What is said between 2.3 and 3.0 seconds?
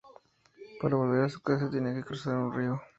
un río.